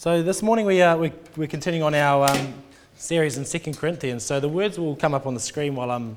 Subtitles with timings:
[0.00, 2.54] So this morning we are we're, we're continuing on our um,
[2.94, 4.22] series in Second Corinthians.
[4.22, 6.16] So the words will come up on the screen while I'm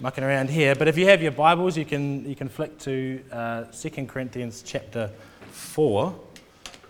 [0.00, 0.74] mucking around here.
[0.74, 4.62] But if you have your Bibles, you can you can flick to uh, Second Corinthians
[4.64, 5.10] chapter
[5.50, 6.18] four.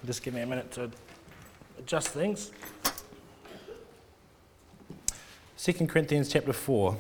[0.07, 0.89] Just give me a minute to
[1.77, 2.53] adjust things.
[5.57, 6.97] Second Corinthians chapter four.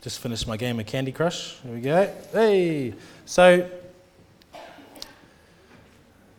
[0.00, 1.56] Just finished my game of Candy Crush.
[1.62, 2.10] There we go.
[2.32, 2.94] Hey!
[3.26, 3.68] So,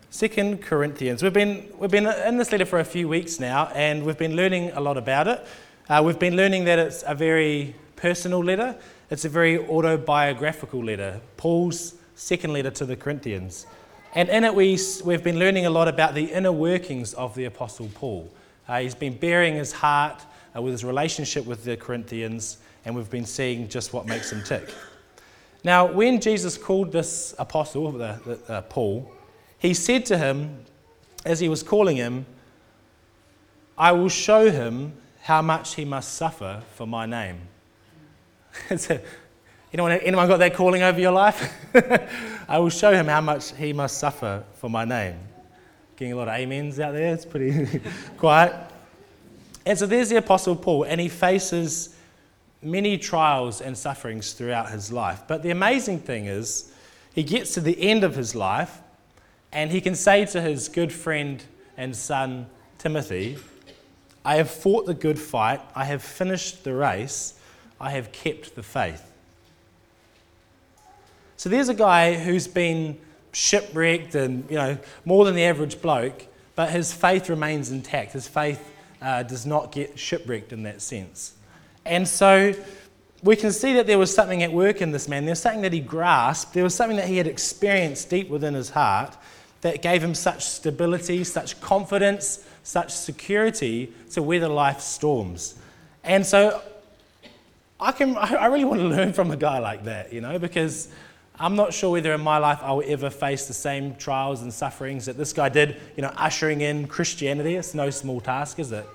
[0.10, 1.22] Second Corinthians.
[1.22, 4.36] We've been, we've been in this letter for a few weeks now, and we've been
[4.36, 5.46] learning a lot about it.
[5.88, 8.76] Uh, we've been learning that it's a very personal letter,
[9.12, 13.68] it's a very autobiographical letter, Paul's second letter to the Corinthians.
[14.16, 17.46] And in it, we, we've been learning a lot about the inner workings of the
[17.46, 18.28] Apostle Paul.
[18.68, 20.20] Uh, he's been bearing his heart
[20.56, 24.44] uh, with his relationship with the Corinthians and we've been seeing just what makes him
[24.44, 24.70] tick.
[25.64, 29.12] Now, when Jesus called this apostle, the, the, uh, Paul,
[29.60, 30.66] he said to him,
[31.24, 32.26] as he was calling him,
[33.78, 37.40] I will show him how much he must suffer for my name.
[39.74, 41.54] anyone, anyone got that calling over your life?
[42.48, 45.20] I will show him how much he must suffer for my name.
[45.96, 47.80] Getting a lot of amens out there, it's pretty
[48.18, 48.56] quiet.
[49.64, 51.96] And so there's the Apostle Paul, and he faces
[52.62, 55.24] many trials and sufferings throughout his life.
[55.28, 56.72] But the amazing thing is,
[57.14, 58.80] he gets to the end of his life
[59.52, 61.44] and he can say to his good friend
[61.78, 63.38] and son Timothy,
[64.24, 67.34] I have fought the good fight, I have finished the race,
[67.80, 69.12] I have kept the faith.
[71.38, 73.00] So there's a guy who's been
[73.34, 78.14] shipwrecked and, you know, more than the average bloke, but his faith remains intact.
[78.14, 81.34] His faith uh, does not get shipwrecked in that sense.
[81.86, 82.54] And so
[83.24, 85.26] we can see that there was something at work in this man.
[85.26, 88.54] There was something that he grasped, there was something that he had experienced deep within
[88.54, 89.16] his heart
[89.62, 95.56] that gave him such stability, such confidence, such security to weather life's storms.
[96.04, 96.62] And so
[97.80, 100.88] I, can, I really want to learn from a guy like that, you know, because
[101.40, 104.54] I'm not sure whether in my life I will ever face the same trials and
[104.54, 107.56] sufferings that this guy did, you know, ushering in Christianity.
[107.56, 108.86] It's no small task, is it?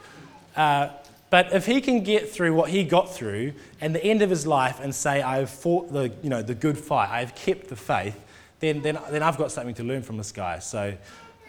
[0.55, 0.89] Uh,
[1.31, 4.47] but if he can get through what he got through and the end of his
[4.47, 8.21] life and say, I've fought the, you know, the good fight, I've kept the faith,
[8.61, 10.61] then, then, then I've got something to learn from this guy.
[10.61, 10.97] So,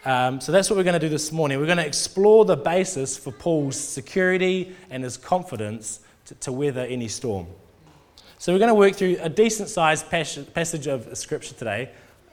[0.03, 1.59] um, so that's what we're going to do this morning.
[1.59, 6.81] We're going to explore the basis for Paul's security and his confidence to, to weather
[6.81, 7.47] any storm.
[8.39, 11.89] So we're going to work through a decent sized passage of scripture today.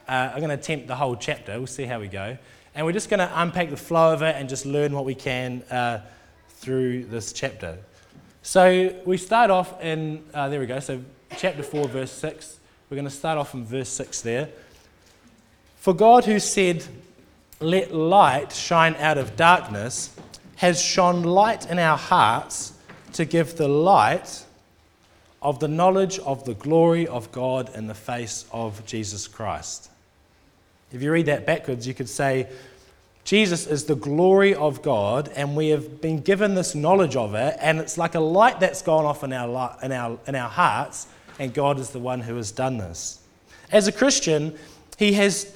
[0.07, 1.57] Uh, I'm going to attempt the whole chapter.
[1.57, 2.37] We'll see how we go.
[2.75, 5.15] And we're just going to unpack the flow of it and just learn what we
[5.15, 5.61] can.
[5.63, 6.01] Uh,
[6.65, 7.77] through this chapter.
[8.41, 10.99] So we start off in, uh, there we go, so
[11.37, 12.59] chapter 4, verse 6.
[12.89, 14.49] We're going to start off in verse 6 there.
[15.77, 16.83] For God, who said,
[17.59, 20.15] Let light shine out of darkness,
[20.55, 22.73] has shone light in our hearts
[23.13, 24.43] to give the light
[25.43, 29.91] of the knowledge of the glory of God in the face of Jesus Christ.
[30.91, 32.47] If you read that backwards, you could say,
[33.25, 37.57] Jesus is the glory of God, and we have been given this knowledge of it,
[37.59, 41.07] and it's like a light that's gone off in our, in our, in our hearts,
[41.39, 43.19] and God is the one who has done this.
[43.71, 44.55] As a Christian,
[44.97, 45.51] He has,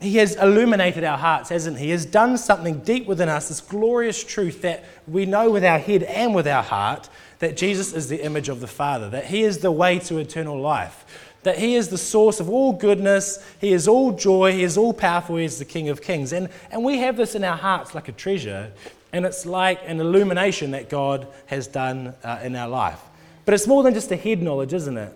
[0.00, 1.86] he has illuminated our hearts, hasn't He?
[1.86, 5.78] He has done something deep within us, this glorious truth that we know with our
[5.78, 7.10] head and with our heart
[7.40, 10.58] that Jesus is the image of the Father, that He is the way to eternal
[10.58, 11.04] life
[11.42, 14.92] that He is the source of all goodness, He is all joy, He is all
[14.92, 16.32] powerful, He is the King of Kings.
[16.32, 18.72] And, and we have this in our hearts like a treasure,
[19.12, 23.00] and it's like an illumination that God has done uh, in our life.
[23.44, 25.12] But it's more than just a head knowledge, isn't it?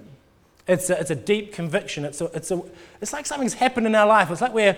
[0.66, 2.04] It's a, it's a deep conviction.
[2.04, 2.62] It's, a, it's, a,
[3.00, 4.30] it's like something's happened in our life.
[4.30, 4.76] It's like we're,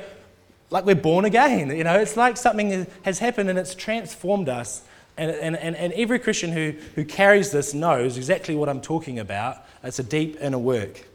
[0.71, 1.71] like we're born again.
[1.71, 4.83] You know, it's like something has happened and it's transformed us.
[5.17, 9.19] And, and, and, and every Christian who, who carries this knows exactly what I'm talking
[9.19, 9.65] about.
[9.83, 11.07] It's a deep inner work.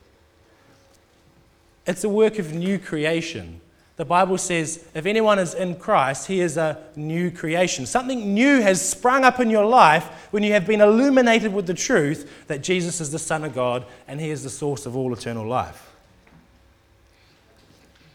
[1.86, 3.62] It's a work of new creation.
[3.98, 7.86] The Bible says if anyone is in Christ, he is a new creation.
[7.86, 11.74] Something new has sprung up in your life when you have been illuminated with the
[11.74, 15.14] truth that Jesus is the Son of God and he is the source of all
[15.14, 15.91] eternal life.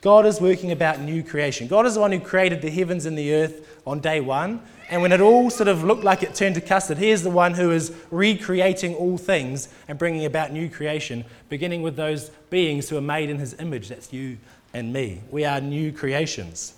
[0.01, 1.67] God is working about new creation.
[1.67, 4.61] God is the one who created the heavens and the earth on day one.
[4.89, 7.31] And when it all sort of looked like it turned to custard, He is the
[7.31, 12.89] one who is recreating all things and bringing about new creation, beginning with those beings
[12.89, 13.89] who are made in his image.
[13.89, 14.39] That's you
[14.73, 15.23] and me.
[15.31, 16.75] We are new creations.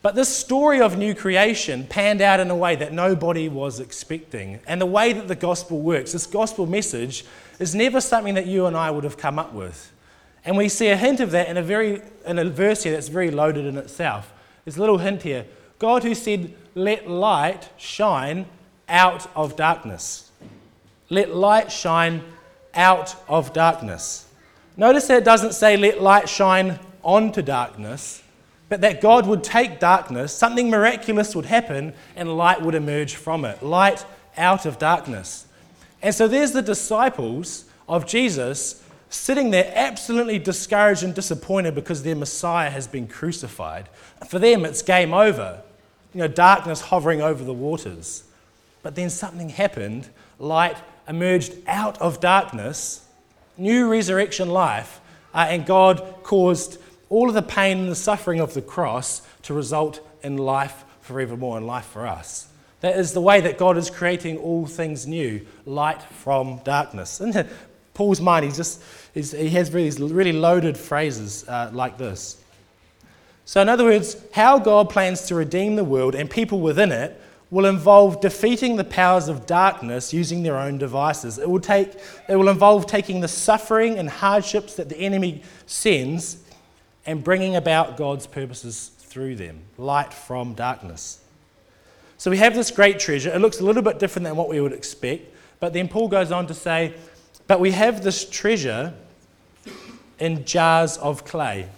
[0.00, 4.60] But this story of new creation panned out in a way that nobody was expecting.
[4.66, 7.24] And the way that the gospel works, this gospel message,
[7.58, 9.92] is never something that you and I would have come up with.
[10.48, 13.08] And we see a hint of that in a, very, in a verse here that's
[13.08, 14.32] very loaded in itself.
[14.64, 15.44] There's a little hint here
[15.78, 18.46] God who said, Let light shine
[18.88, 20.30] out of darkness.
[21.10, 22.24] Let light shine
[22.72, 24.26] out of darkness.
[24.74, 28.22] Notice that it doesn't say, Let light shine onto darkness
[28.70, 33.44] but that God would take darkness, something miraculous would happen, and light would emerge from
[33.44, 33.62] it.
[33.62, 34.04] Light
[34.38, 35.46] out of darkness.
[36.02, 42.16] And so there's the disciples of Jesus sitting there absolutely discouraged and disappointed because their
[42.16, 43.88] Messiah has been crucified.
[44.28, 45.62] For them, it's game over.
[46.14, 48.24] You know, darkness hovering over the waters.
[48.82, 50.08] But then something happened.
[50.38, 50.76] Light
[51.08, 53.06] emerged out of darkness,
[53.56, 55.00] new resurrection life,
[55.34, 56.78] uh, and God caused
[57.08, 61.56] all of the pain and the suffering of the cross to result in life forevermore
[61.56, 62.48] and life for us.
[62.80, 67.20] That is the way that God is creating all things new, light from darkness.
[67.28, 67.48] And
[67.98, 68.80] Paul's mind, he just
[69.12, 72.36] he has these really loaded phrases uh, like this.
[73.44, 77.20] So, in other words, how God plans to redeem the world and people within it
[77.50, 81.38] will involve defeating the powers of darkness using their own devices.
[81.38, 81.94] It will, take,
[82.28, 86.44] it will involve taking the suffering and hardships that the enemy sends
[87.04, 91.18] and bringing about God's purposes through them, light from darkness.
[92.16, 93.30] So we have this great treasure.
[93.34, 96.30] It looks a little bit different than what we would expect, but then Paul goes
[96.30, 96.94] on to say,
[97.48, 98.94] But we have this treasure
[100.20, 101.68] in jars of clay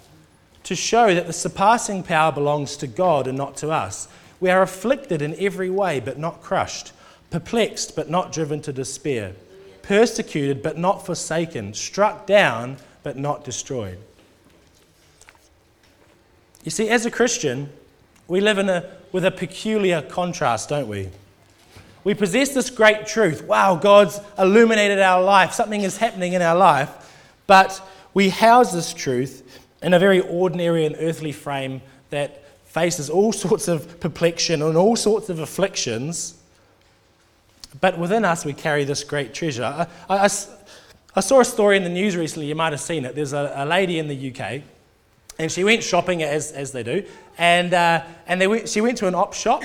[0.64, 4.08] to show that the surpassing power belongs to God and not to us.
[4.40, 6.93] We are afflicted in every way, but not crushed,
[7.31, 9.32] perplexed, but not driven to despair,
[9.82, 13.99] persecuted, but not forsaken, struck down, but not destroyed.
[16.64, 17.70] You see, as a Christian,
[18.28, 21.11] we live in a, with a peculiar contrast, don't we?
[22.05, 23.43] We possess this great truth.
[23.43, 25.52] Wow, God's illuminated our life.
[25.52, 26.91] Something is happening in our life.
[27.47, 27.81] But
[28.14, 33.69] we house this truth in a very ordinary and earthly frame that faces all sorts
[33.69, 36.37] of perplexion and all sorts of afflictions.
[37.81, 39.64] But within us, we carry this great treasure.
[39.64, 40.29] I, I,
[41.14, 43.14] I saw a story in the news recently, you might have seen it.
[43.14, 44.62] There's a, a lady in the UK
[45.41, 47.03] and she went shopping as, as they do,
[47.38, 49.62] and, uh, and they went, she went to an op shop,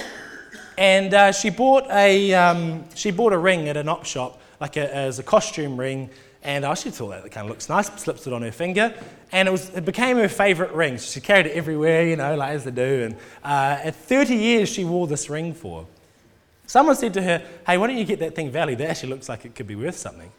[0.77, 4.77] and uh, she, bought a, um, she bought a ring at an op shop, like
[4.77, 6.09] a, as a costume ring,
[6.43, 8.93] and I she thought that it kind of looks nice, slips it on her finger,
[9.31, 10.97] and it, was, it became her favourite ring.
[10.97, 14.69] She carried it everywhere, you know, like as they do, and uh, at 30 years
[14.69, 15.87] she wore this ring for.
[16.67, 18.79] Someone said to her, hey, why don't you get that thing valued?
[18.79, 20.31] That actually looks like it could be worth something.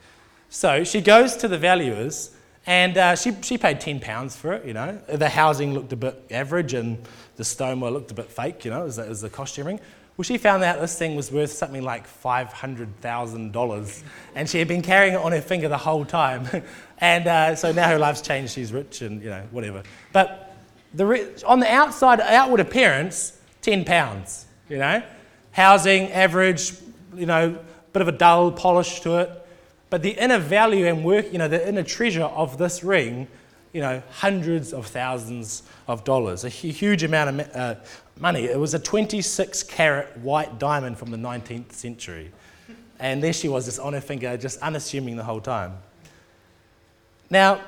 [0.48, 2.30] So she goes to the valuers
[2.66, 4.98] and uh, she, she paid £10 for it, you know.
[5.08, 6.98] The housing looked a bit average and
[7.36, 9.78] the stoneware looked a bit fake, you know, as, as the costuming.
[10.16, 14.02] Well, she found out this thing was worth something like $500,000
[14.34, 16.48] and she had been carrying it on her finger the whole time.
[16.98, 19.82] and uh, so now her life's changed, she's rich and, you know, whatever.
[20.14, 20.56] But
[20.94, 25.02] the re- on the outside, outward appearance, £10, you know.
[25.52, 26.72] Housing, average,
[27.14, 27.58] you know,
[27.92, 29.30] bit of a dull polish to it.
[29.90, 33.28] But the inner value and work, you know, the inner treasure of this ring,
[33.72, 37.74] you know, hundreds of thousands of dollars, a huge amount of uh,
[38.18, 38.44] money.
[38.44, 42.32] It was a 26 carat white diamond from the 19th century.
[42.98, 45.74] And there she was, just on her finger, just unassuming the whole time.
[47.28, 47.60] Now,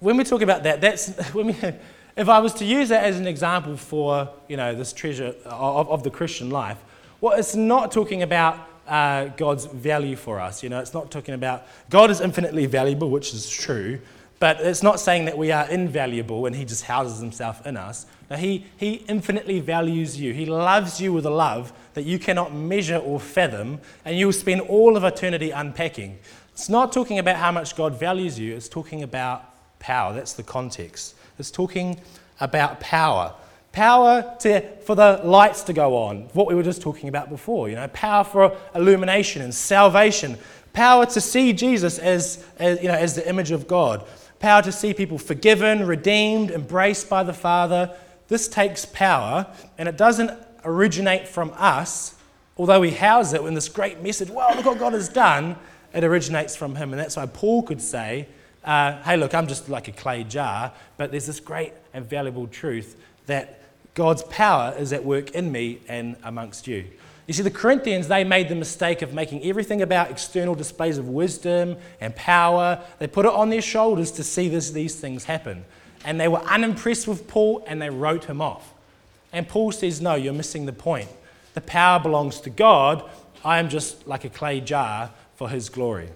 [0.00, 1.56] when we talk about that, that's when we,
[2.16, 5.88] if I was to use that as an example for you know this treasure of,
[5.88, 6.78] of the Christian life,
[7.20, 10.62] well, it's not talking about uh, God's value for us.
[10.62, 14.00] You know, it's not talking about God is infinitely valuable, which is true,
[14.38, 18.06] but it's not saying that we are invaluable and He just houses Himself in us.
[18.30, 20.34] No, he, he infinitely values you.
[20.34, 24.34] He loves you with a love that you cannot measure or fathom, and you will
[24.34, 26.18] spend all of eternity unpacking.
[26.52, 29.44] It's not talking about how much God values you, it's talking about
[29.78, 30.12] power.
[30.12, 31.14] That's the context.
[31.38, 32.00] It's talking
[32.40, 33.34] about power.
[33.72, 37.68] Power to, for the lights to go on, what we were just talking about before,
[37.68, 40.36] you know, power for illumination and salvation,
[40.72, 44.04] power to see Jesus as, as, you know, as the image of God,
[44.40, 47.94] power to see people forgiven, redeemed, embraced by the Father.
[48.28, 50.30] This takes power, and it doesn't
[50.64, 52.14] originate from us,
[52.56, 55.56] although we house it in this great message, well, look what God has done,
[55.94, 56.92] it originates from Him.
[56.92, 58.28] And that's why Paul could say,
[58.64, 62.46] uh, hey, look, I'm just like a clay jar, but there's this great and valuable
[62.46, 63.62] truth that
[63.94, 66.84] God's power is at work in me and amongst you.
[67.28, 71.10] You see, the Corinthians, they made the mistake of making everything about external displays of
[71.10, 72.82] wisdom and power.
[72.98, 75.66] They put it on their shoulders to see this, these things happen.
[76.06, 78.72] And they were unimpressed with Paul and they wrote him off.
[79.30, 81.10] And Paul says, No, you're missing the point.
[81.52, 83.04] The power belongs to God.
[83.44, 86.08] I am just like a clay jar for his glory.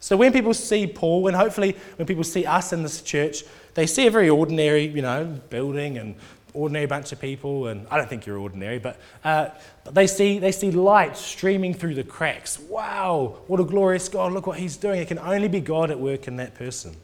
[0.00, 3.42] So when people see Paul, and hopefully when people see us in this church,
[3.74, 6.14] they see a very ordinary, you know, building and
[6.56, 7.68] ordinary bunch of people.
[7.68, 9.50] And I don't think you're ordinary, but, uh,
[9.84, 12.58] but they, see, they see light streaming through the cracks.
[12.58, 14.32] Wow, what a glorious God.
[14.32, 15.00] Look what he's doing.
[15.00, 16.96] It can only be God at work in that person.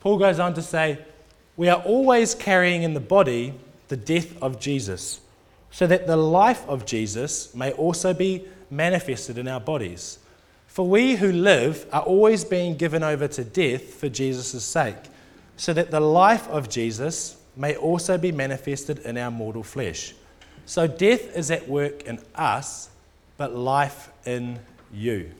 [0.00, 0.98] Paul goes on to say,
[1.56, 3.54] We are always carrying in the body
[3.88, 5.20] the death of Jesus,
[5.70, 10.18] so that the life of Jesus may also be manifested in our bodies.
[10.66, 14.96] For we who live are always being given over to death for Jesus' sake,
[15.58, 20.14] so that the life of Jesus may also be manifested in our mortal flesh.
[20.64, 22.88] So death is at work in us,
[23.36, 24.60] but life in
[24.94, 25.30] you.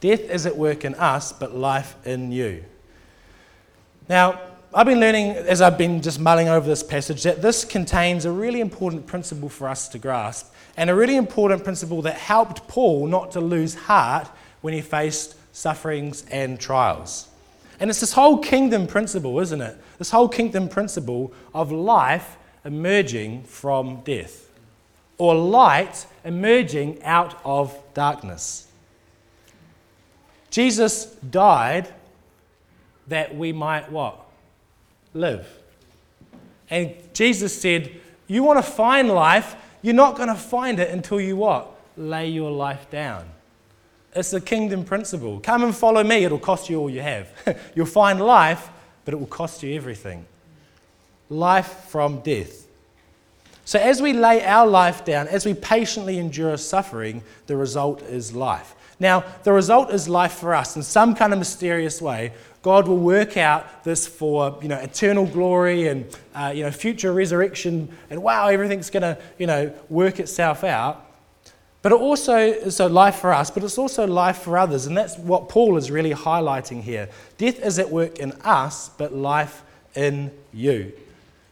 [0.00, 2.64] Death is at work in us, but life in you.
[4.08, 4.40] Now,
[4.72, 8.30] I've been learning as I've been just mulling over this passage that this contains a
[8.30, 13.08] really important principle for us to grasp, and a really important principle that helped Paul
[13.08, 14.28] not to lose heart
[14.60, 17.28] when he faced sufferings and trials.
[17.78, 19.76] And it's this whole kingdom principle, isn't it?
[19.98, 24.50] This whole kingdom principle of life emerging from death,
[25.18, 28.66] or light emerging out of darkness.
[30.50, 31.92] Jesus died
[33.08, 34.18] that we might what?
[35.14, 35.46] Live.
[36.70, 37.92] And Jesus said,
[38.26, 41.72] You want to find life, you're not going to find it until you what?
[41.96, 43.28] Lay your life down.
[44.16, 45.40] It's a kingdom principle.
[45.40, 47.28] Come and follow me, it'll cost you all you have.
[47.74, 48.70] You'll find life,
[49.04, 50.24] but it will cost you everything.
[51.28, 52.66] Life from death.
[53.66, 58.34] So, as we lay our life down, as we patiently endure suffering, the result is
[58.34, 58.74] life.
[58.98, 60.76] Now, the result is life for us.
[60.76, 62.32] In some kind of mysterious way,
[62.62, 67.12] God will work out this for you know, eternal glory and uh, you know, future
[67.12, 71.05] resurrection, and wow, everything's going to you know, work itself out.
[71.86, 74.96] But it also is a life for us, but it's also life for others, and
[74.96, 77.08] that's what Paul is really highlighting here.
[77.38, 79.62] Death is at work in us, but life
[79.94, 80.92] in you.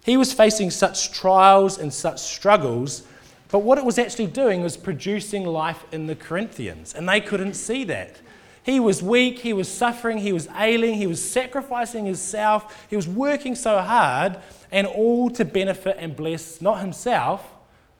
[0.04, 3.04] He was facing such trials and such struggles
[3.50, 7.54] but what it was actually doing was producing life in the Corinthians, and they couldn't
[7.54, 8.16] see that.
[8.64, 13.06] He was weak, he was suffering, he was ailing, he was sacrificing himself, he was
[13.06, 14.38] working so hard,
[14.72, 17.48] and all to benefit and bless not himself,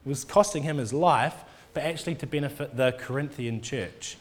[0.05, 1.44] it was costing him his life,
[1.75, 4.17] but actually to benefit the Corinthian church.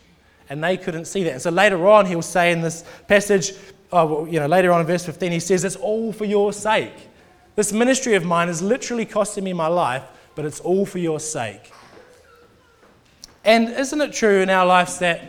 [0.51, 1.33] And they couldn't see that.
[1.33, 3.53] And so later on, he'll say in this passage,
[3.93, 6.93] oh, you know, later on in verse 15, he says, It's all for your sake.
[7.55, 10.03] This ministry of mine is literally costing me my life,
[10.35, 11.73] but it's all for your sake.
[13.45, 15.23] And isn't it true in our lives that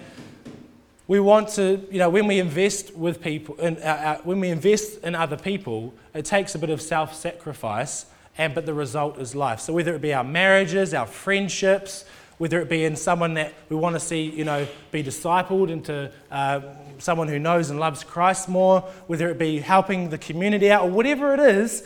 [1.07, 4.49] we want to, you know, when we invest with people, in, uh, uh, when we
[4.49, 9.19] invest in other people, it takes a bit of self sacrifice, and but the result
[9.19, 9.59] is life.
[9.59, 12.05] So whether it be our marriages, our friendships,
[12.37, 16.11] whether it be in someone that we want to see, you know, be discipled into
[16.29, 16.59] uh,
[16.97, 20.89] someone who knows and loves Christ more, whether it be helping the community out, or
[20.89, 21.83] whatever it is,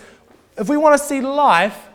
[0.57, 1.87] if we want to see life,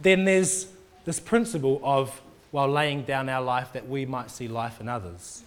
[0.00, 0.68] then there's
[1.04, 5.42] this principle of, while laying down our life, that we might see life in others.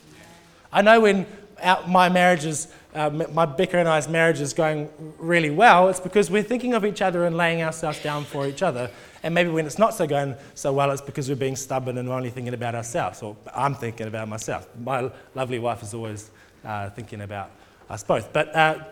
[0.75, 1.25] I know when
[1.63, 6.01] our, my marriage is, uh, my Becca and I's marriage is going really well, it's
[6.01, 8.91] because we're thinking of each other and laying ourselves down for each other.
[9.23, 12.09] And maybe when it's not so going so well, it's because we're being stubborn and
[12.09, 14.67] we're only thinking about ourselves, or I'm thinking about myself.
[14.83, 16.29] My lovely wife is always
[16.65, 17.51] uh, thinking about
[17.89, 18.33] us both.
[18.33, 18.83] But uh,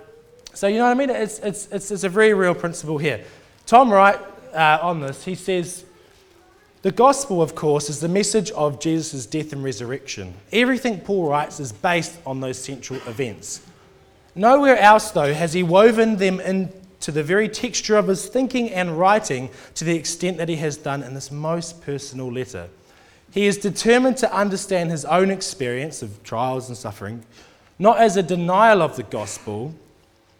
[0.53, 1.09] so you know what I mean?
[1.09, 3.25] It's, it's, it's, it's, a very real principle here.
[3.65, 4.19] Tom Wright
[4.53, 5.83] uh, on this, he says
[6.83, 10.33] the gospel, of course, is the message of Jesus' death and resurrection.
[10.51, 13.61] Everything Paul writes is based on those central events.
[14.35, 18.99] Nowhere else, though, has he woven them into the very texture of his thinking and
[18.99, 22.67] writing to the extent that he has done in this most personal letter.
[23.31, 27.23] He is determined to understand his own experience of trials and suffering,
[27.79, 29.73] not as a denial of the gospel,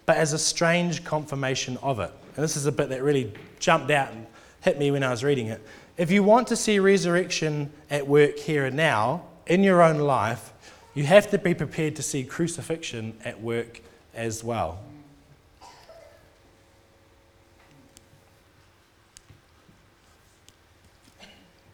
[0.05, 2.11] but as a strange confirmation of it.
[2.35, 4.27] And this is a bit that really jumped out and
[4.61, 5.61] hit me when I was reading it.
[5.95, 10.51] If you want to see resurrection at work here and now in your own life,
[10.95, 13.81] you have to be prepared to see crucifixion at work
[14.15, 14.79] as well.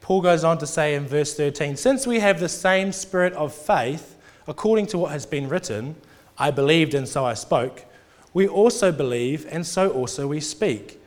[0.02, 3.54] Paul goes on to say in verse 13 Since we have the same spirit of
[3.54, 5.96] faith, according to what has been written,
[6.38, 7.86] I believed and so I spoke,
[8.34, 10.99] we also believe and so also we speak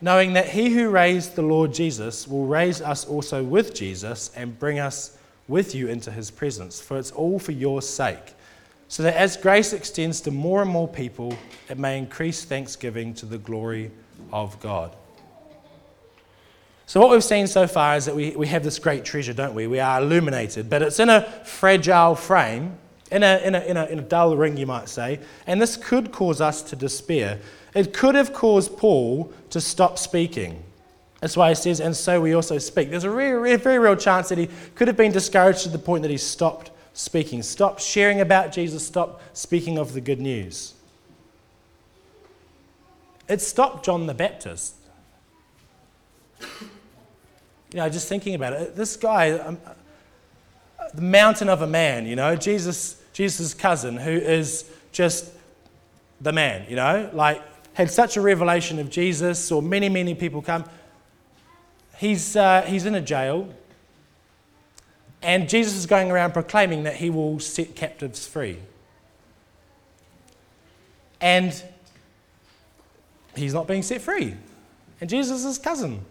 [0.00, 4.58] knowing that he who raised the Lord Jesus will raise us also with Jesus and
[4.58, 5.16] bring us
[5.48, 6.80] with you into his presence.
[6.80, 8.34] For it's all for your sake.
[8.88, 11.32] so that as grace extends to more and more people,
[11.68, 13.90] it may increase thanksgiving to the glory
[14.32, 14.96] of God.
[16.86, 19.54] So, what we've seen so far is that we, we have this great treasure, don't
[19.54, 19.68] we?
[19.68, 22.76] We are illuminated, but it's in a fragile frame,
[23.12, 25.76] in a, in, a, in, a, in a dull ring, you might say, and this
[25.76, 27.38] could cause us to despair.
[27.74, 30.62] It could have caused Paul to stop speaking.
[31.20, 32.90] That's why he says, and so we also speak.
[32.90, 36.02] There's a very, very real chance that he could have been discouraged to the point
[36.02, 40.74] that he stopped speaking, stopped sharing about Jesus, stopped speaking of the good news.
[43.28, 44.74] It stopped John the Baptist
[47.72, 49.58] you know, just thinking about it, this guy, um,
[50.94, 55.30] the mountain of a man, you know, Jesus, Jesus' cousin, who is just
[56.20, 57.40] the man, you know, like
[57.74, 60.64] had such a revelation of Jesus, or many, many people come.
[61.98, 63.52] He's, uh, he's in a jail,
[65.22, 68.58] and Jesus is going around proclaiming that he will set captives free.
[71.20, 71.62] And
[73.36, 74.34] he's not being set free.
[75.00, 76.04] And Jesus is his cousin.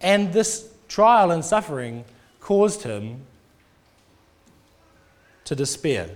[0.00, 2.04] And this trial and suffering
[2.40, 3.22] caused him
[5.44, 6.10] to despair.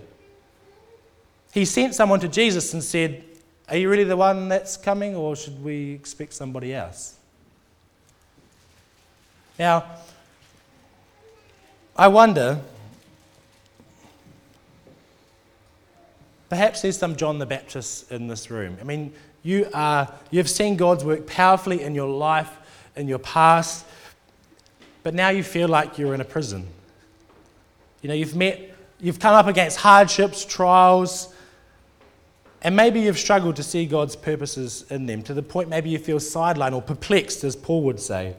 [1.52, 3.25] He sent someone to Jesus and said,
[3.70, 7.14] Are you really the one that's coming, or should we expect somebody else?
[9.60, 9.84] Now,
[11.94, 12.60] I wonder,
[16.48, 18.76] perhaps there's some John the Baptist in this room.
[18.80, 19.12] I mean,
[19.44, 22.50] you are, you've seen God's work powerfully in your life
[22.96, 23.86] in your past,
[25.02, 26.66] but now you feel like you're in a prison.
[28.02, 31.29] You know, you've met, you've come up against hardships, trials,
[32.62, 35.98] and maybe you've struggled to see God's purposes in them to the point maybe you
[35.98, 38.36] feel sidelined or perplexed, as Paul would say.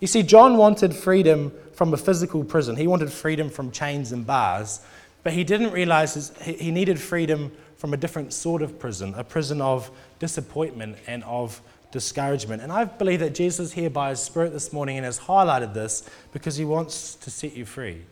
[0.00, 4.26] You see, John wanted freedom from a physical prison, he wanted freedom from chains and
[4.26, 4.80] bars,
[5.22, 9.24] but he didn't realize his, he needed freedom from a different sort of prison, a
[9.24, 12.62] prison of disappointment and of discouragement.
[12.62, 16.08] And I believe that Jesus here by his Spirit this morning and has highlighted this
[16.32, 18.02] because he wants to set you free.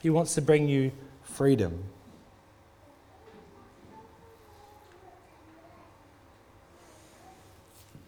[0.00, 1.84] He wants to bring you freedom.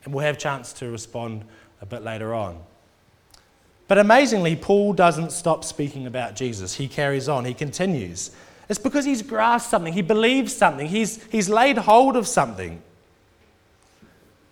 [0.05, 1.45] And we'll have a chance to respond
[1.81, 2.59] a bit later on.
[3.87, 6.75] But amazingly, Paul doesn't stop speaking about Jesus.
[6.75, 8.31] He carries on, he continues.
[8.69, 12.81] It's because he's grasped something, he believes something, he's, he's laid hold of something.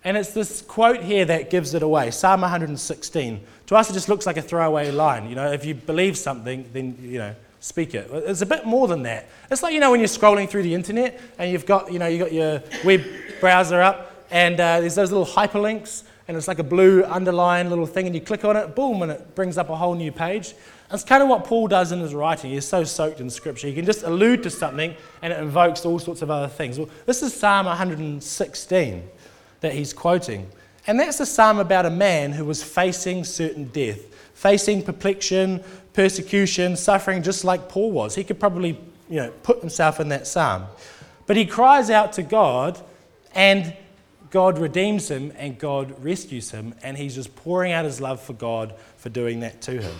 [0.03, 3.41] And it's this quote here that gives it away Psalm 116.
[3.67, 5.29] To us, it just looks like a throwaway line.
[5.29, 8.09] You know, if you believe something, then, you know, speak it.
[8.11, 9.29] It's a bit more than that.
[9.49, 12.07] It's like, you know, when you're scrolling through the internet and you've got, you know,
[12.07, 13.01] you've got your web
[13.39, 17.85] browser up and uh, there's those little hyperlinks and it's like a blue underline little
[17.85, 20.55] thing and you click on it, boom, and it brings up a whole new page.
[20.89, 22.49] That's kind of what Paul does in his writing.
[22.49, 23.67] He's so soaked in Scripture.
[23.67, 26.79] He can just allude to something and it invokes all sorts of other things.
[26.79, 29.03] Well, this is Psalm 116
[29.61, 30.49] that he's quoting.
[30.87, 33.99] And that's a psalm about a man who was facing certain death,
[34.33, 38.15] facing perplexion, persecution, suffering, just like Paul was.
[38.15, 40.65] He could probably you know, put himself in that psalm.
[41.27, 42.81] But he cries out to God,
[43.35, 43.75] and
[44.33, 48.33] God redeems him, and God rescues him, and he's just pouring out his love for
[48.33, 49.95] God for doing that to him.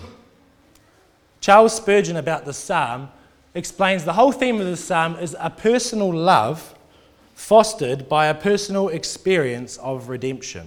[1.40, 3.10] Charles Spurgeon, about the psalm,
[3.54, 6.74] explains the whole theme of the psalm is a personal love
[7.36, 10.66] fostered by a personal experience of redemption.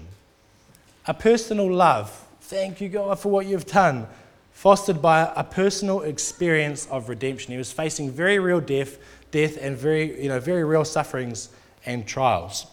[1.05, 2.25] A personal love.
[2.39, 4.07] Thank you, God, for what you've done.
[4.53, 7.51] Fostered by a personal experience of redemption.
[7.51, 8.97] He was facing very real death,
[9.31, 11.49] death and very, you know, very real sufferings
[11.85, 12.65] and trials.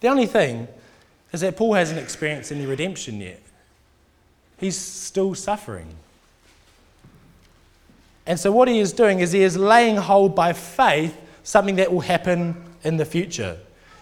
[0.00, 0.68] The only thing
[1.32, 3.42] is that Paul hasn't experienced any redemption yet.
[4.58, 5.88] He's still suffering.
[8.26, 11.92] And so, what he is doing is he is laying hold by faith something that
[11.92, 13.58] will happen in the future.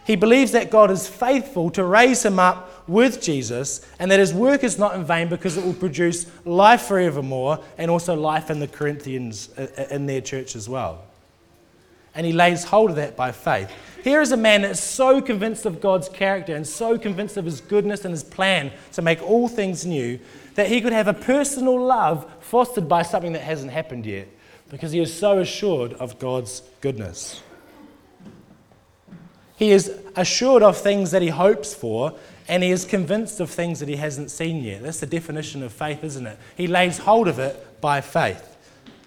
[0.07, 4.33] He believes that God is faithful to raise him up with Jesus and that his
[4.33, 8.61] work is not in vain because it will produce life forevermore and also life in
[8.61, 11.03] the Corinthians uh, uh, in their church as well.
[12.17, 13.71] And he lays hold of that by faith.
[14.03, 17.61] Here is a man that's so convinced of God's character and so convinced of his
[17.61, 20.19] goodness and his plan to make all things new
[20.55, 24.29] that he could have a personal love fostered by something that hasn't happened yet
[24.71, 27.43] because he is so assured of God's goodness.
[29.57, 32.15] He is assured of things that he hopes for,
[32.47, 34.83] and he is convinced of things that he hasn't seen yet.
[34.83, 36.39] That's the definition of faith, isn't it?
[36.57, 38.57] He lays hold of it by faith.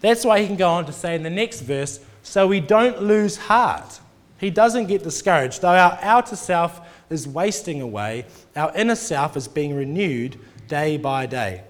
[0.02, 3.02] That's why he can go on to say in the next verse, so we don't
[3.02, 4.00] lose heart.
[4.38, 5.64] He doesn't get discouraged.
[5.64, 11.26] Though our outer self is wasting away, our inner self is being renewed day by
[11.26, 11.64] day.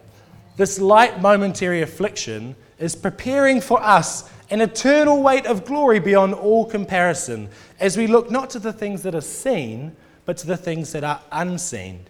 [0.57, 6.65] this light momentary affliction is preparing for us an eternal weight of glory beyond all
[6.65, 7.47] comparison
[7.79, 9.95] as we look not to the things that are seen,
[10.25, 12.05] but to the things that are unseen.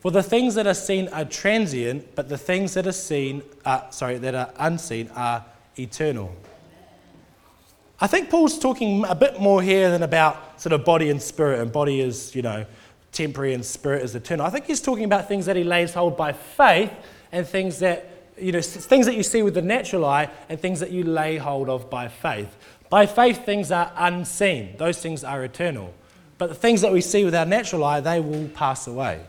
[0.00, 3.86] For the things that are seen are transient, but the things that are seen, are,
[3.88, 5.42] sorry, that are unseen are
[5.78, 6.36] eternal.
[8.00, 11.60] I think Paul's talking a bit more here than about sort of body and spirit,
[11.60, 12.66] and body is, you know,
[13.12, 14.44] temporary and spirit is eternal.
[14.44, 16.92] I think he's talking about things that he lays hold by faith
[17.30, 20.80] and things that, you know, things that you see with the natural eye and things
[20.80, 22.56] that you lay hold of by faith.
[22.90, 25.94] By faith, things are unseen, those things are eternal.
[26.36, 29.20] But the things that we see with our natural eye, they will pass away.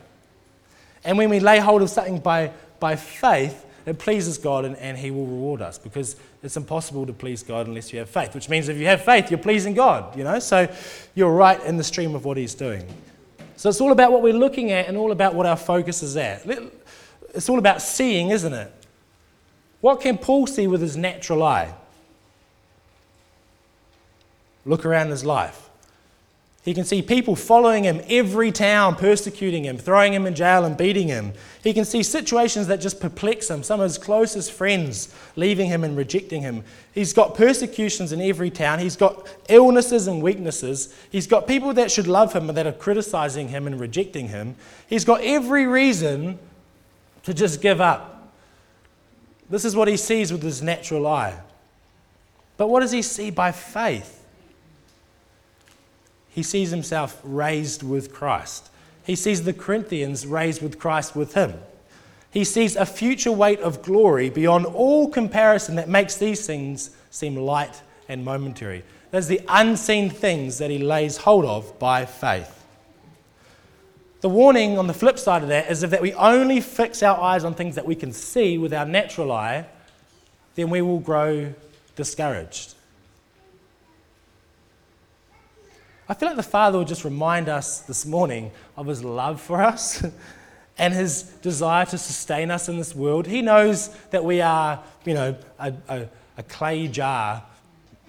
[1.04, 4.98] And when we lay hold of something by, by faith, it pleases God and, and
[4.98, 8.48] He will reward us because it's impossible to please God unless you have faith, which
[8.48, 10.38] means if you have faith, you're pleasing God, you know?
[10.40, 10.68] So
[11.14, 12.86] you're right in the stream of what He's doing.
[13.56, 16.16] So it's all about what we're looking at and all about what our focus is
[16.16, 16.46] at.
[17.34, 18.72] It's all about seeing, isn't it?
[19.80, 21.72] What can Paul see with his natural eye?
[24.64, 25.65] Look around his life.
[26.66, 30.76] He can see people following him, every town persecuting him, throwing him in jail and
[30.76, 31.32] beating him.
[31.62, 35.84] He can see situations that just perplex him, some of his closest friends leaving him
[35.84, 36.64] and rejecting him.
[36.92, 38.80] He's got persecutions in every town.
[38.80, 40.92] He's got illnesses and weaknesses.
[41.08, 44.56] He's got people that should love him that are criticizing him and rejecting him.
[44.88, 46.36] He's got every reason
[47.22, 48.32] to just give up.
[49.48, 51.38] This is what he sees with his natural eye.
[52.56, 54.25] But what does he see by faith?
[56.36, 58.68] He sees himself raised with Christ.
[59.06, 61.54] He sees the Corinthians raised with Christ with him.
[62.30, 67.36] He sees a future weight of glory beyond all comparison that makes these things seem
[67.36, 68.84] light and momentary.
[69.10, 72.66] There's the unseen things that he lays hold of by faith.
[74.20, 77.18] The warning on the flip side of that is if that we only fix our
[77.18, 79.64] eyes on things that we can see with our natural eye,
[80.54, 81.54] then we will grow
[81.94, 82.74] discouraged.
[86.08, 89.60] I feel like the Father would just remind us this morning of His love for
[89.60, 90.04] us
[90.78, 93.26] and His desire to sustain us in this world.
[93.26, 97.42] He knows that we are, you know, a, a, a clay jar,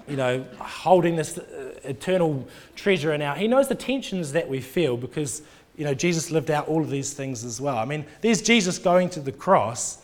[0.08, 3.36] you know, holding this uh, eternal treasure in our.
[3.36, 5.42] He knows the tensions that we feel because,
[5.76, 7.78] you know, Jesus lived out all of these things as well.
[7.78, 10.04] I mean, there's Jesus going to the cross.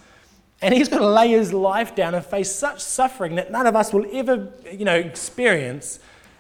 [0.64, 3.76] And he's going to lay his life down and face such suffering that none of
[3.76, 6.00] us will ever, you know, experience.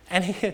[0.10, 0.54] And he,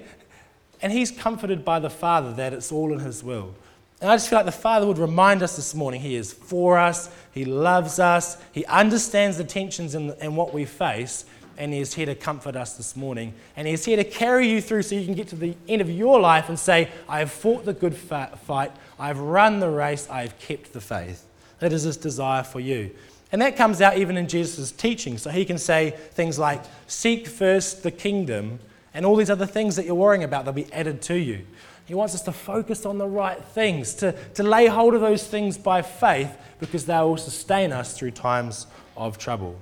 [0.81, 3.53] and he's comforted by the Father that it's all in his will.
[4.01, 6.77] And I just feel like the Father would remind us this morning He is for
[6.77, 11.25] us, He loves us, He understands the tensions and, and what we face,
[11.57, 13.33] and He is here to comfort us this morning.
[13.57, 15.81] And He is here to carry you through so you can get to the end
[15.81, 19.69] of your life and say, I have fought the good fight, I have run the
[19.69, 21.25] race, I have kept the faith.
[21.59, 22.91] That is His desire for you.
[23.33, 25.17] And that comes out even in Jesus' teaching.
[25.17, 28.59] So He can say things like, Seek first the kingdom
[28.93, 31.45] and all these other things that you're worrying about, they'll be added to you.
[31.85, 35.25] He wants us to focus on the right things, to, to lay hold of those
[35.25, 39.59] things by faith, because they will sustain us through times of trouble.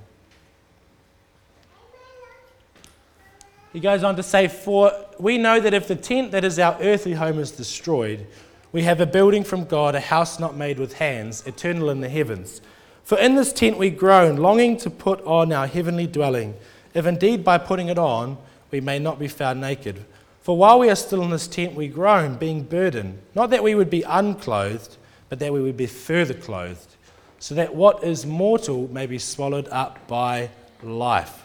[3.74, 6.78] He goes on to say, For we know that if the tent that is our
[6.82, 8.26] earthly home is destroyed,
[8.72, 12.10] we have a building from God, a house not made with hands, eternal in the
[12.10, 12.62] heavens.
[13.04, 16.56] For in this tent we groan, longing to put on our heavenly dwelling,
[16.94, 18.38] if indeed by putting it on,
[18.72, 20.04] we may not be found naked.
[20.42, 23.76] For while we are still in this tent, we groan, being burdened, not that we
[23.76, 24.96] would be unclothed,
[25.30, 26.96] but that we would be further clothed,
[27.40, 30.50] so that what is mortal may be swallowed up by
[30.82, 31.44] life.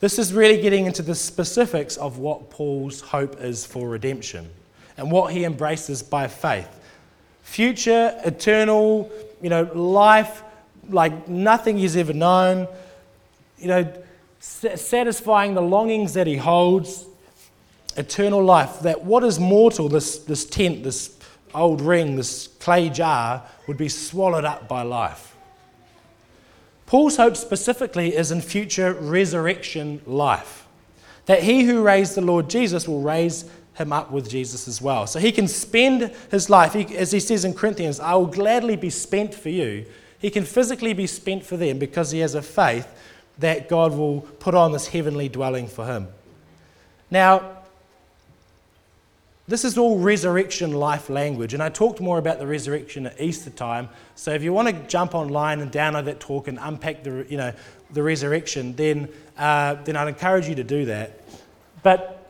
[0.00, 4.50] This is really getting into the specifics of what Paul's hope is for redemption
[4.96, 6.68] and what he embraces by faith.
[7.42, 10.42] Future, eternal, you know, life
[10.88, 12.66] like nothing he's ever known.
[13.58, 13.92] You know,
[14.42, 17.06] satisfying the longings that he holds,
[17.96, 21.16] eternal life, that what is mortal, this, this tent, this
[21.54, 25.36] old ring, this clay jar, would be swallowed up by life.
[26.86, 30.66] Paul's hope specifically is in future resurrection life.
[31.26, 35.06] That he who raised the Lord Jesus will raise him up with Jesus as well.
[35.06, 38.74] So he can spend his life, he, as he says in Corinthians, I will gladly
[38.76, 39.86] be spent for you.
[40.18, 42.88] He can physically be spent for them because he has a faith
[43.38, 46.08] that God will put on this heavenly dwelling for him.
[47.10, 47.62] Now,
[49.48, 53.50] this is all resurrection life language, and I talked more about the resurrection at Easter
[53.50, 53.88] time.
[54.14, 57.36] So if you want to jump online and download that talk and unpack the, you
[57.36, 57.52] know,
[57.92, 61.20] the resurrection, then, uh, then I'd encourage you to do that.
[61.82, 62.24] But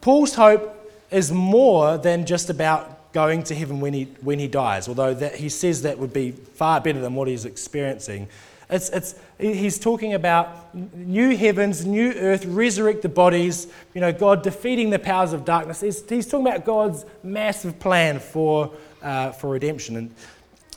[0.00, 0.72] Paul's hope
[1.10, 5.36] is more than just about going to heaven when he, when he dies, although that,
[5.36, 8.28] he says that would be far better than what he's experiencing.
[8.68, 14.42] It's, it's, he's talking about new heavens, new earth, resurrect the bodies, you know, God
[14.42, 15.80] defeating the powers of darkness.
[15.80, 19.96] He's, he's talking about God's massive plan for, uh, for redemption.
[19.96, 20.14] And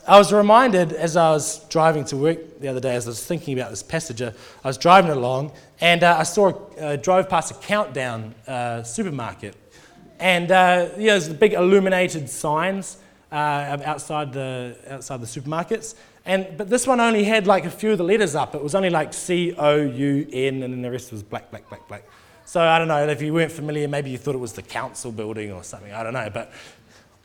[0.06, 3.26] I was reminded as I was driving to work the other day, as I was
[3.26, 4.30] thinking about this passage, uh,
[4.64, 9.56] I was driving along and uh, I saw, uh, drove past a countdown uh, supermarket.
[10.20, 12.98] And uh, you know, there's the big illuminated signs
[13.32, 15.94] outside, the, outside the supermarkets.
[16.30, 18.54] And, but this one only had like a few of the letters up.
[18.54, 21.68] It was only like C O U N, and then the rest was black, black,
[21.68, 22.04] black, black.
[22.44, 25.10] So I don't know, if you weren't familiar, maybe you thought it was the council
[25.10, 25.92] building or something.
[25.92, 26.30] I don't know.
[26.30, 26.52] But,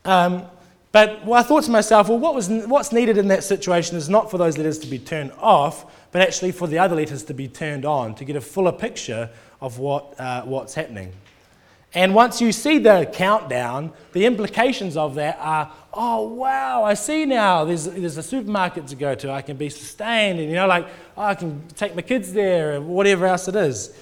[0.05, 0.47] um,
[0.91, 4.09] but well, I thought to myself, well, what was, what's needed in that situation is
[4.09, 7.33] not for those letters to be turned off, but actually for the other letters to
[7.35, 9.29] be turned on to get a fuller picture
[9.61, 11.13] of what, uh, what's happening.
[11.95, 17.25] And once you see the countdown, the implications of that are, oh, wow, I see
[17.25, 19.31] now there's, there's a supermarket to go to.
[19.31, 20.39] I can be sustained.
[20.39, 23.55] And, you know, like, oh, I can take my kids there, or whatever else it
[23.55, 23.97] is.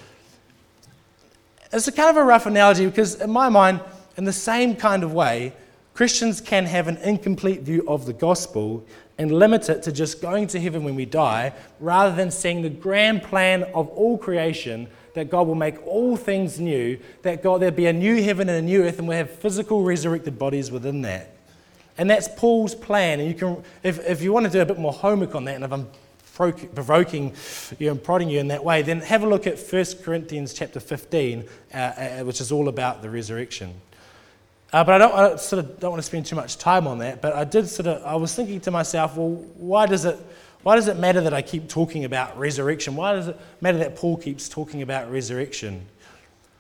[1.72, 3.80] It's a kind of a rough analogy because, in my mind,
[4.18, 5.54] in the same kind of way,
[5.94, 8.84] Christians can have an incomplete view of the gospel
[9.20, 12.70] and limit it to just going to heaven when we die, rather than seeing the
[12.70, 17.76] grand plan of all creation that God will make all things new, that God there'll
[17.76, 21.02] be a new heaven and a new earth, and we'll have physical resurrected bodies within
[21.02, 21.36] that.
[21.98, 23.20] And that's Paul's plan.
[23.20, 25.56] And you can, if, if you want to do a bit more homework on that,
[25.56, 25.88] and if I'm
[26.36, 27.34] provoking
[27.78, 30.80] you and prodding you in that way, then have a look at 1 Corinthians chapter
[30.80, 33.74] 15, uh, uh, which is all about the resurrection.
[34.72, 36.98] Uh, but I don't, I sort of don't want to spend too much time on
[36.98, 37.22] that.
[37.22, 40.18] But I did sort of, I was thinking to myself, well, why does it,
[40.64, 42.96] why does it matter that I keep talking about resurrection?
[42.96, 45.86] Why does it matter that Paul keeps talking about resurrection?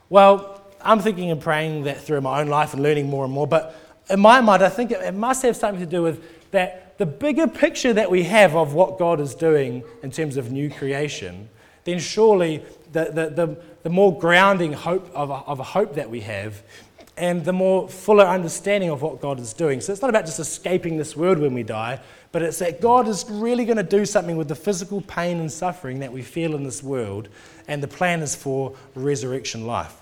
[0.10, 3.48] Well, I'm thinking and praying that through my own life and learning more and more,
[3.48, 3.76] but
[4.10, 7.48] in my mind, I think it must have something to do with that the bigger
[7.48, 11.50] picture that we have of what God is doing in terms of new creation,
[11.86, 16.10] then surely the, the, the, the more grounding hope of a, of a hope that
[16.10, 16.62] we have
[17.16, 19.82] and the more fuller understanding of what God is doing.
[19.82, 22.00] So it's not about just escaping this world when we die,
[22.32, 25.52] but it's that God is really going to do something with the physical pain and
[25.52, 27.30] suffering that we feel in this world,
[27.68, 29.96] and the plan is for resurrection life.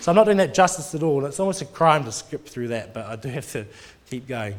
[0.00, 1.24] So I'm not doing that justice at all.
[1.24, 3.66] It's almost a crime to skip through that, but I do have to
[4.08, 4.54] keep going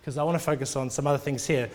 [0.00, 1.68] because I want to focus on some other things here.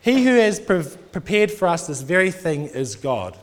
[0.00, 3.36] He who has pre- prepared for us this very thing is God,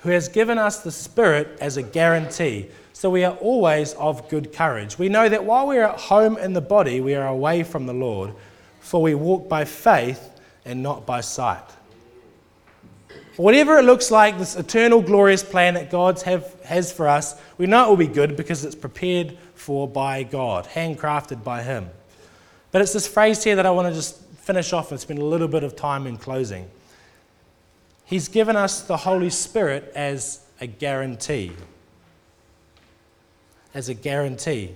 [0.00, 2.68] who has given us the Spirit as a guarantee.
[2.92, 4.98] So we are always of good courage.
[4.98, 7.86] We know that while we are at home in the body, we are away from
[7.86, 8.34] the Lord
[8.82, 10.30] for we walk by faith
[10.64, 11.64] and not by sight.
[13.36, 17.86] Whatever it looks like, this eternal glorious plan that God has for us, we know
[17.86, 21.88] it will be good because it's prepared for by God, handcrafted by Him.
[22.72, 25.24] But it's this phrase here that I want to just finish off and spend a
[25.24, 26.68] little bit of time in closing.
[28.04, 31.52] He's given us the Holy Spirit as a guarantee.
[33.74, 34.74] As a guarantee.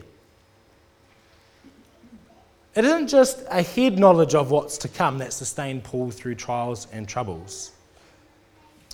[2.74, 6.86] It isn't just a head knowledge of what's to come that sustained Paul through trials
[6.92, 7.72] and troubles.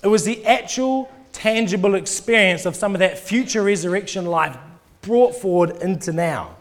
[0.03, 4.57] It was the actual, tangible experience of some of that future resurrection life
[5.01, 6.55] brought forward into now.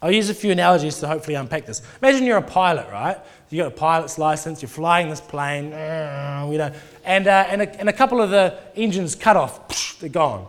[0.00, 1.80] I'll use a few analogies to hopefully unpack this.
[2.02, 3.18] Imagine you're a pilot, right?
[3.48, 6.72] You've got a pilot's license, you're flying this plane, you know,
[7.04, 10.46] and, uh, and, a, and a couple of the engines cut off, they're gone.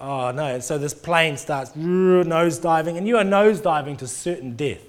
[0.00, 4.54] Oh no, so this plane starts nose diving, and you are nose diving to certain
[4.54, 4.82] death.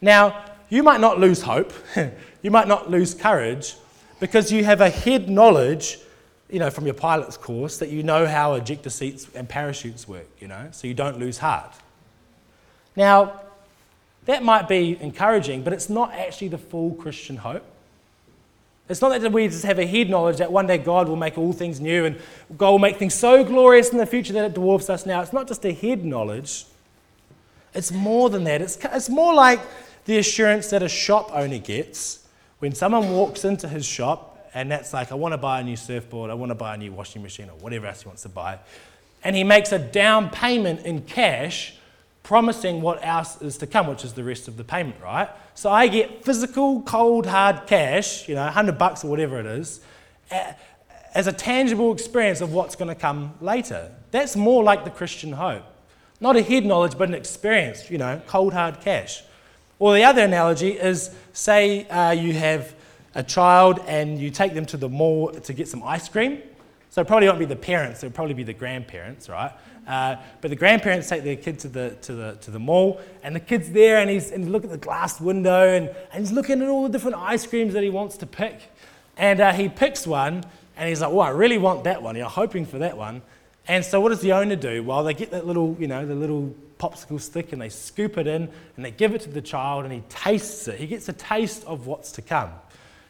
[0.00, 1.72] Now, you might not lose hope,
[2.42, 3.74] you might not lose courage,
[4.20, 5.98] because you have a head knowledge,
[6.48, 10.28] you know, from your pilot's course that you know how ejector seats and parachutes work,
[10.40, 11.74] you know, so you don't lose heart.
[12.96, 13.40] Now,
[14.24, 17.64] that might be encouraging, but it's not actually the full Christian hope.
[18.88, 21.36] It's not that we just have a head knowledge that one day God will make
[21.36, 22.18] all things new and
[22.56, 25.20] God will make things so glorious in the future that it dwarfs us now.
[25.20, 26.64] It's not just a head knowledge,
[27.74, 28.62] it's more than that.
[28.62, 29.60] It's, it's more like
[30.06, 32.26] the assurance that a shop owner gets
[32.60, 35.76] when someone walks into his shop and that's like, I want to buy a new
[35.76, 38.28] surfboard, I want to buy a new washing machine, or whatever else he wants to
[38.28, 38.58] buy.
[39.22, 41.74] And he makes a down payment in cash
[42.28, 45.30] promising what else is to come, which is the rest of the payment, right?
[45.54, 49.80] So I get physical, cold, hard cash, you know, 100 bucks or whatever it is,
[51.14, 53.90] as a tangible experience of what's going to come later.
[54.10, 55.62] That's more like the Christian hope.
[56.20, 59.22] Not a head knowledge, but an experience, you know, cold, hard cash.
[59.78, 62.74] Or the other analogy is say uh, you have
[63.14, 66.42] a child and you take them to the mall to get some ice cream,
[66.90, 69.52] So it probably won't be the parents, it'll probably be the grandparents, right?
[69.88, 73.34] Uh, but the grandparents take their kid to the, to the, to the mall, and
[73.34, 76.60] the kid's there, and he's and look at the glass window, and, and he's looking
[76.60, 78.60] at all the different ice creams that he wants to pick.
[79.16, 80.44] And uh, he picks one,
[80.76, 83.22] and he's like, "Oh, I really want that one." You know, hoping for that one.
[83.66, 84.82] And so, what does the owner do?
[84.82, 88.26] Well, they get that little, you know, the little popsicle stick, and they scoop it
[88.26, 90.78] in, and they give it to the child, and he tastes it.
[90.78, 92.50] He gets a taste of what's to come.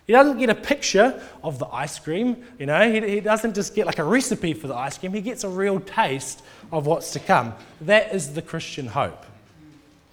[0.08, 3.74] He doesn't get a picture of the ice cream, you know, he, he, doesn't just
[3.74, 6.42] get like a recipe for the ice cream, he gets a real taste
[6.72, 7.52] of what's to come.
[7.82, 9.26] That is the Christian hope.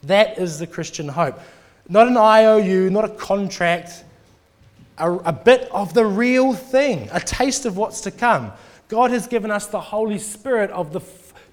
[0.03, 1.39] That is the Christian hope.
[1.87, 4.03] Not an IOU, not a contract,
[4.97, 8.51] a, a bit of the real thing, a taste of what's to come.
[8.89, 10.99] God has given us the Holy Spirit of the,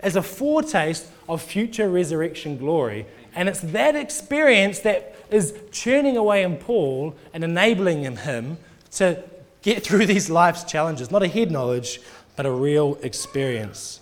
[0.00, 3.06] as a foretaste of future resurrection glory.
[3.36, 8.58] And it's that experience that is churning away in Paul and enabling him
[8.92, 9.22] to
[9.62, 11.10] get through these life's challenges.
[11.10, 12.00] Not a head knowledge,
[12.36, 14.00] but a real experience.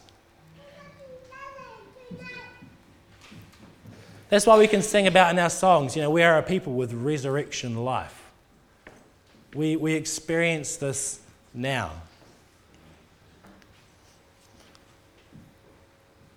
[4.28, 6.74] That's why we can sing about in our songs, you know, we are a people
[6.74, 8.30] with resurrection life.
[9.54, 11.20] We, we experience this
[11.52, 11.90] now.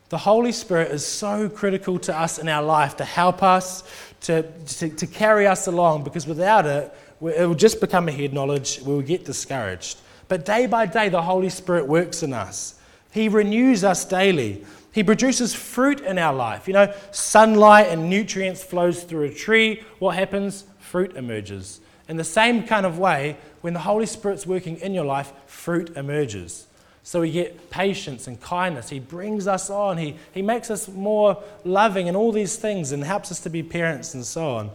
[0.10, 3.84] The Holy Spirit is so critical to us in our life to help us,
[4.22, 8.34] to, to, to carry us along, because without it, it will just become a head
[8.34, 8.80] knowledge.
[8.82, 9.98] We will get discouraged.
[10.28, 12.76] But day by day, the Holy Spirit works in us.
[13.12, 14.66] He renews us daily.
[14.92, 16.68] He produces fruit in our life.
[16.68, 19.84] You know, sunlight and nutrients flows through a tree.
[20.00, 20.66] What happens?
[20.80, 21.80] Fruit emerges.
[22.08, 25.96] In the same kind of way, when the Holy Spirit's working in your life, fruit
[25.96, 26.68] emerges.
[27.04, 28.90] So we get patience and kindness.
[28.90, 29.98] He brings us on.
[29.98, 33.62] He, he makes us more loving and all these things and helps us to be
[33.62, 34.72] parents and so on.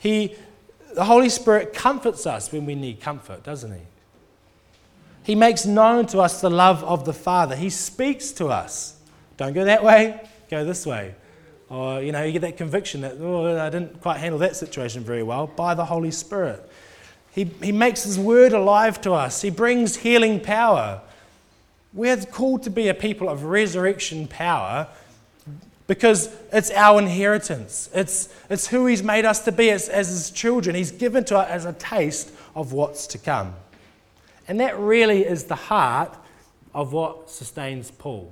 [0.00, 0.36] He,
[0.94, 3.80] the Holy Spirit comforts us when we need comfort, doesn't He?
[5.24, 7.56] He makes known to us the love of the Father.
[7.56, 8.96] He speaks to us.
[9.36, 11.16] Don't go that way, go this way.
[11.68, 15.02] Or, you know, you get that conviction that, oh, I didn't quite handle that situation
[15.02, 16.70] very well by the Holy Spirit.
[17.32, 21.02] He, he makes His word alive to us, He brings healing power.
[21.96, 24.86] We're called to be a people of resurrection power
[25.86, 27.88] because it's our inheritance.
[27.94, 30.76] It's, it's who He's made us to be as, as His children.
[30.76, 33.54] He's given to us as a taste of what's to come.
[34.46, 36.14] And that really is the heart
[36.74, 38.30] of what sustains Paul.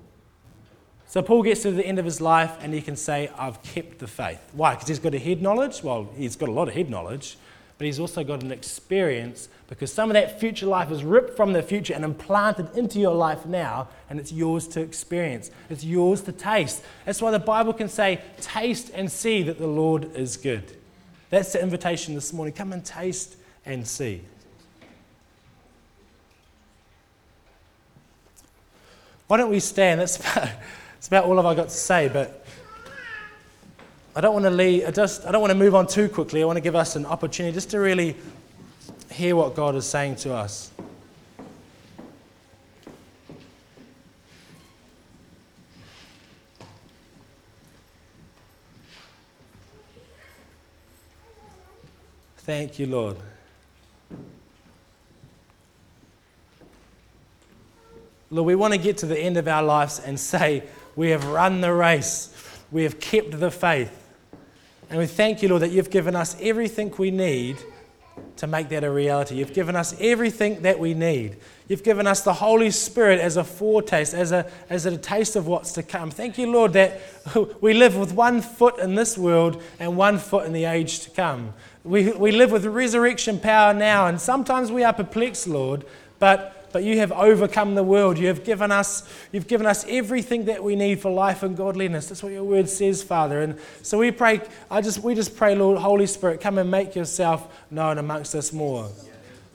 [1.07, 4.01] So Paul gets to the end of his life and he can say, I've kept
[4.01, 4.41] the faith.
[4.53, 4.75] Why?
[4.75, 5.83] Because he's got a head knowledge?
[5.83, 7.39] Well, he's got a lot of head knowledge,
[7.79, 11.53] but he's also got an experience because some of that future life is ripped from
[11.53, 15.51] the future and implanted into your life now, and it's yours to experience.
[15.71, 16.83] It's yours to taste.
[17.05, 20.77] That's why the Bible can say, Taste and see that the Lord is good.
[21.31, 22.55] That's the invitation this morning.
[22.55, 24.23] Come and taste and see.
[29.27, 30.01] Why don't we stand?
[30.01, 30.51] That's about,
[30.95, 32.44] that's about all I've got to say, but
[34.17, 36.41] I don't want to leave, I, just, I don't want to move on too quickly.
[36.41, 38.15] I want to give us an opportunity just to really
[39.11, 40.71] hear what God is saying to us.
[52.37, 53.17] Thank you, Lord.
[58.31, 60.63] Lord, we want to get to the end of our lives and say,
[60.95, 62.33] We have run the race,
[62.71, 64.04] we have kept the faith.
[64.91, 67.59] And we thank you, Lord, that you've given us everything we need
[68.37, 69.37] to make that a reality.
[69.37, 71.37] You've given us everything that we need.
[71.69, 75.47] You've given us the Holy Spirit as a foretaste, as a, as a taste of
[75.47, 76.11] what's to come.
[76.11, 77.01] Thank you, Lord, that
[77.61, 81.11] we live with one foot in this world and one foot in the age to
[81.11, 81.55] come.
[81.85, 85.85] We, we live with resurrection power now, and sometimes we are perplexed, Lord,
[86.19, 88.19] but but you have overcome the world.
[88.19, 92.09] You have given us, you've given us everything that we need for life and godliness.
[92.09, 93.43] That's what your word says, Father.
[93.43, 96.97] And so we pray, I just we just pray, Lord, Holy Spirit, come and make
[96.97, 98.91] yourself known amongst us more.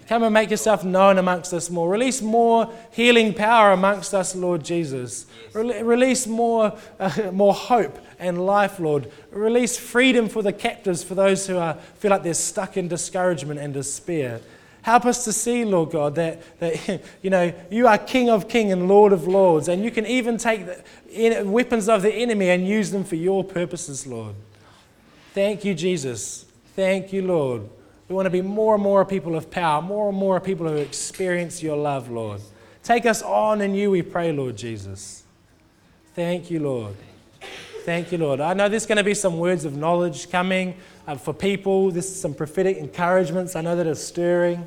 [0.08, 1.90] Come and make yourself known amongst us more.
[1.90, 5.26] Release more healing power amongst us, Lord Jesus.
[5.54, 9.12] release more, uh, more hope and life, Lord.
[9.32, 13.60] Release freedom for the captives, for those who are, feel like they're stuck in discouragement
[13.60, 14.40] and despair.
[14.82, 18.72] Help us to see, Lord God, that, that you know, you are King of Kings
[18.72, 22.68] and Lord of Lords, and you can even take the weapons of the enemy and
[22.68, 24.36] use them for your purposes, Lord.
[25.34, 26.46] Thank you, Jesus.
[26.76, 27.70] Thank you, Lord.
[28.08, 30.76] We want to be more and more people of power, more and more people who
[30.76, 32.42] experience your love, Lord.
[32.84, 35.24] Take us on in you, we pray, Lord Jesus.
[36.16, 36.96] Thank you, Lord.
[37.86, 38.40] Thank you, Lord.
[38.40, 40.76] I know there's going to be some words of knowledge coming
[41.18, 41.92] for people.
[41.92, 44.66] There's some prophetic encouragements I know that are stirring.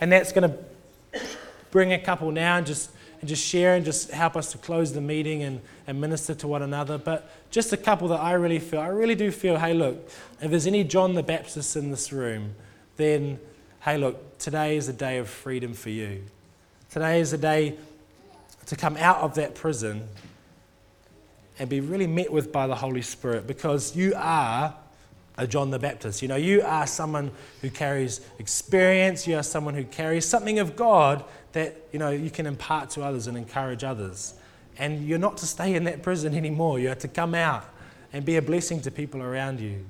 [0.00, 1.20] And that's going to
[1.70, 2.90] bring a couple now and just
[3.24, 6.46] and just share and just help us to close the meeting and, and minister to
[6.46, 6.98] one another.
[6.98, 10.10] But just a couple that I really feel, I really do feel, hey, look,
[10.42, 12.54] if there's any John the Baptist in this room,
[12.98, 13.40] then,
[13.80, 16.24] hey, look, today is a day of freedom for you.
[16.90, 17.78] Today is a day
[18.66, 20.06] to come out of that prison
[21.58, 24.74] and be really met with by the Holy Spirit because you are
[25.36, 26.22] a John the Baptist.
[26.22, 27.30] You know, you are someone
[27.60, 32.30] who carries experience, you are someone who carries something of God that, you know, you
[32.30, 34.34] can impart to others and encourage others.
[34.78, 36.78] And you're not to stay in that prison anymore.
[36.78, 37.64] You are to come out
[38.12, 39.84] and be a blessing to people around you.